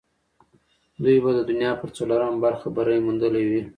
دوی 1.03 1.17
به 1.23 1.31
د 1.35 1.39
دنیا 1.49 1.71
پر 1.81 1.89
څلورمه 1.97 2.39
برخه 2.45 2.67
بری 2.75 2.97
موندلی 3.05 3.43
وي. 3.49 3.61